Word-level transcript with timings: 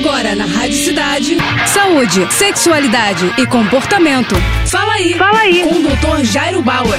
Agora 0.00 0.34
na 0.34 0.46
Rádio 0.46 0.78
Cidade. 0.78 1.36
Saúde, 1.66 2.26
sexualidade 2.32 3.34
e 3.36 3.46
comportamento. 3.46 4.34
Fala 4.66 4.94
aí. 4.94 5.12
Fala 5.12 5.40
aí. 5.40 5.62
Com 5.62 5.74
o 5.74 5.82
Dr. 5.82 6.24
Jairo 6.24 6.62
Bauer. 6.62 6.98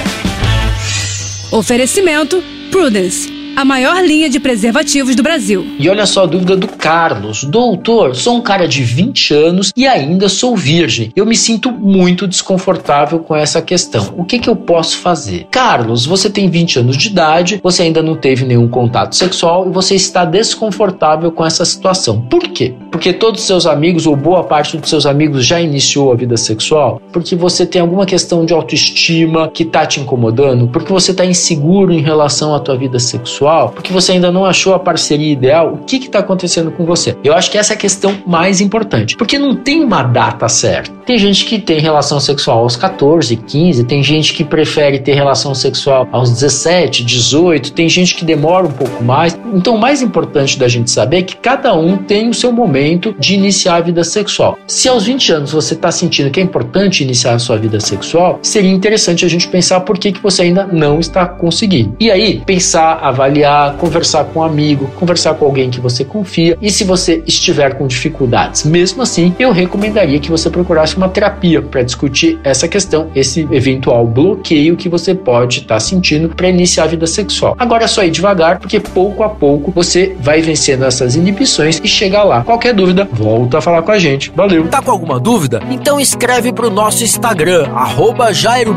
Oferecimento 1.50 2.40
Prudence 2.70 3.42
a 3.56 3.64
maior 3.64 4.02
linha 4.02 4.28
de 4.30 4.40
preservativos 4.40 5.14
do 5.14 5.22
Brasil. 5.22 5.66
E 5.78 5.88
olha 5.88 6.06
só 6.06 6.22
a 6.22 6.26
dúvida 6.26 6.56
do 6.56 6.68
Carlos. 6.68 7.44
Doutor, 7.44 8.16
sou 8.16 8.36
um 8.36 8.40
cara 8.40 8.66
de 8.66 8.82
20 8.82 9.34
anos 9.34 9.72
e 9.76 9.86
ainda 9.86 10.28
sou 10.28 10.56
virgem. 10.56 11.12
Eu 11.14 11.26
me 11.26 11.36
sinto 11.36 11.70
muito 11.70 12.26
desconfortável 12.26 13.18
com 13.18 13.36
essa 13.36 13.60
questão. 13.60 14.14
O 14.16 14.24
que, 14.24 14.38
que 14.38 14.48
eu 14.48 14.56
posso 14.56 14.98
fazer? 14.98 15.46
Carlos, 15.50 16.06
você 16.06 16.30
tem 16.30 16.48
20 16.48 16.78
anos 16.80 16.96
de 16.96 17.08
idade, 17.08 17.60
você 17.62 17.82
ainda 17.82 18.02
não 18.02 18.16
teve 18.16 18.44
nenhum 18.44 18.68
contato 18.68 19.14
sexual 19.14 19.68
e 19.68 19.72
você 19.72 19.94
está 19.94 20.24
desconfortável 20.24 21.30
com 21.30 21.44
essa 21.44 21.64
situação. 21.64 22.22
Por 22.22 22.48
quê? 22.48 22.74
Porque 22.92 23.12
todos 23.12 23.40
os 23.40 23.46
seus 23.46 23.66
amigos 23.66 24.06
ou 24.06 24.14
boa 24.14 24.44
parte 24.44 24.76
dos 24.76 24.88
seus 24.88 25.06
amigos 25.06 25.44
já 25.44 25.60
iniciou 25.60 26.12
a 26.12 26.14
vida 26.14 26.36
sexual? 26.36 27.02
Porque 27.12 27.34
você 27.34 27.66
tem 27.66 27.80
alguma 27.80 28.06
questão 28.06 28.44
de 28.44 28.52
autoestima 28.52 29.48
que 29.48 29.64
está 29.64 29.84
te 29.84 29.98
incomodando? 29.98 30.68
Porque 30.68 30.92
você 30.92 31.10
está 31.10 31.24
inseguro 31.24 31.92
em 31.92 32.00
relação 32.00 32.54
à 32.54 32.60
tua 32.60 32.76
vida 32.76 33.00
sexual? 33.00 33.72
porque 33.74 33.92
você 33.92 34.12
ainda 34.12 34.30
não 34.30 34.44
achou 34.44 34.74
a 34.74 34.78
parceria 34.78 35.32
ideal, 35.32 35.74
o 35.74 35.78
que 35.78 35.96
está 35.96 36.20
acontecendo 36.20 36.70
com 36.70 36.84
você? 36.84 37.16
Eu 37.24 37.34
acho 37.34 37.50
que 37.50 37.58
essa 37.58 37.72
é 37.72 37.76
a 37.76 37.78
questão 37.78 38.16
mais 38.26 38.60
importante, 38.60 39.16
porque 39.16 39.38
não 39.38 39.56
tem 39.56 39.82
uma 39.82 40.02
data 40.02 40.48
certa. 40.48 40.92
Tem 41.04 41.18
gente 41.18 41.44
que 41.44 41.58
tem 41.58 41.80
relação 41.80 42.20
sexual 42.20 42.60
aos 42.60 42.76
14, 42.76 43.36
15, 43.36 43.84
tem 43.84 44.02
gente 44.02 44.32
que 44.32 44.44
prefere 44.44 44.98
ter 44.98 45.14
relação 45.14 45.54
sexual 45.54 46.08
aos 46.12 46.30
17, 46.30 47.04
18, 47.04 47.72
tem 47.72 47.88
gente 47.88 48.14
que 48.14 48.24
demora 48.24 48.66
um 48.66 48.72
pouco 48.72 49.02
mais. 49.02 49.38
Então, 49.52 49.74
o 49.74 49.80
mais 49.80 50.02
importante 50.02 50.58
da 50.58 50.68
gente 50.68 50.90
saber 50.90 51.18
é 51.18 51.22
que 51.22 51.36
cada 51.36 51.74
um 51.74 51.96
tem 51.96 52.28
o 52.28 52.34
seu 52.34 52.52
momento 52.52 53.14
de 53.18 53.34
iniciar 53.34 53.76
a 53.76 53.80
vida 53.80 54.04
sexual. 54.04 54.58
Se 54.66 54.88
aos 54.88 55.04
20 55.04 55.32
anos 55.32 55.52
você 55.52 55.74
está 55.74 55.90
sentindo 55.90 56.30
que 56.30 56.40
é 56.40 56.42
importante 56.42 57.02
iniciar 57.02 57.34
a 57.34 57.38
sua 57.38 57.56
vida 57.56 57.80
sexual, 57.80 58.38
seria 58.42 58.70
interessante 58.70 59.24
a 59.24 59.28
gente 59.28 59.48
pensar 59.48 59.80
por 59.80 59.98
que, 59.98 60.12
que 60.12 60.22
você 60.22 60.42
ainda 60.42 60.66
não 60.66 61.00
está 61.00 61.26
conseguindo. 61.26 61.96
E 61.98 62.10
aí, 62.10 62.42
pensar, 62.44 62.98
avaliar 63.02 63.42
avaliar, 63.42 63.76
conversar 63.76 64.24
com 64.24 64.40
um 64.40 64.42
amigo, 64.42 64.86
conversar 64.98 65.34
com 65.34 65.44
alguém 65.44 65.70
que 65.70 65.80
você 65.80 66.04
confia. 66.04 66.56
E 66.60 66.70
se 66.70 66.84
você 66.84 67.22
estiver 67.26 67.74
com 67.74 67.86
dificuldades, 67.86 68.64
mesmo 68.64 69.02
assim, 69.02 69.34
eu 69.38 69.52
recomendaria 69.52 70.18
que 70.18 70.30
você 70.30 70.50
procurasse 70.50 70.91
uma 70.96 71.08
terapia 71.08 71.62
para 71.62 71.82
discutir 71.82 72.38
essa 72.44 72.68
questão, 72.68 73.10
esse 73.14 73.48
eventual 73.50 74.06
bloqueio 74.06 74.76
que 74.76 74.88
você 74.88 75.14
pode 75.14 75.60
estar 75.60 75.74
tá 75.74 75.80
sentindo 75.80 76.30
para 76.30 76.48
iniciar 76.48 76.84
a 76.84 76.88
vida 76.88 77.06
sexual. 77.06 77.54
Agora 77.58 77.84
é 77.84 77.86
só 77.86 78.04
ir 78.04 78.10
devagar, 78.10 78.58
porque 78.58 78.80
pouco 78.80 79.22
a 79.22 79.28
pouco 79.28 79.70
você 79.70 80.16
vai 80.20 80.42
vencendo 80.42 80.84
essas 80.84 81.16
inibições 81.16 81.80
e 81.82 81.88
chegar 81.88 82.24
lá. 82.24 82.42
Qualquer 82.42 82.74
dúvida, 82.74 83.08
volta 83.12 83.58
a 83.58 83.60
falar 83.60 83.82
com 83.82 83.92
a 83.92 83.98
gente. 83.98 84.32
Valeu! 84.34 84.66
Tá 84.68 84.82
com 84.82 84.90
alguma 84.90 85.20
dúvida? 85.20 85.60
Então 85.70 86.00
escreve 86.00 86.52
para 86.52 86.66
o 86.66 86.70
nosso 86.70 87.04
Instagram, 87.04 87.68
arroba 87.74 88.32
Jairo 88.32 88.72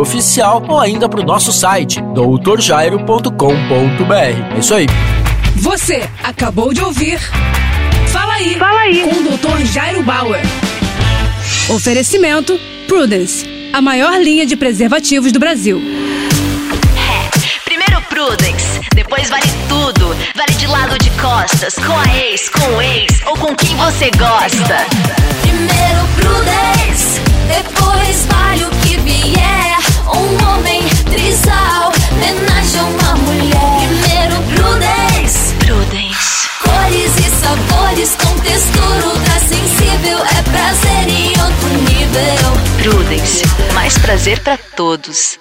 Oficial, 0.00 0.62
ou 0.68 0.78
ainda 0.78 1.08
para 1.08 1.20
o 1.20 1.24
nosso 1.24 1.52
site, 1.52 2.00
doutorjairo.com.br 2.14 4.28
é 4.28 4.58
isso 4.58 4.74
aí. 4.74 4.86
Você 5.56 6.08
acabou 6.22 6.72
de 6.72 6.82
ouvir. 6.82 7.18
Fala 8.08 8.34
aí. 8.34 8.54
Fala 8.56 8.80
aí. 8.80 9.02
Com 9.02 9.10
o 9.10 9.36
Dr. 9.36 9.64
Jairo. 9.64 9.77
Oferecimento 11.70 12.58
Prudence, 12.86 13.44
a 13.74 13.82
maior 13.82 14.18
linha 14.18 14.46
de 14.46 14.56
preservativos 14.56 15.30
do 15.32 15.38
Brasil. 15.38 15.78
É, 16.96 17.60
primeiro 17.62 18.00
Prudence, 18.08 18.80
depois 18.94 19.28
vale 19.28 19.46
tudo. 19.68 20.16
Vale 20.34 20.54
de 20.56 20.66
lado 20.66 20.96
de 20.98 21.10
costas, 21.10 21.74
com 21.74 21.92
a 21.92 22.16
ex, 22.16 22.48
com 22.48 22.74
o 22.74 22.80
ex 22.80 23.20
ou 23.26 23.36
com 23.36 23.54
quem 23.54 23.76
você 23.76 24.10
gosta. 24.12 24.86
Prazer 44.08 44.40
para 44.40 44.56
todos. 44.56 45.38